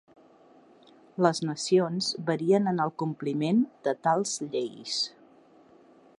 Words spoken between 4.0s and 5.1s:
tals lleis.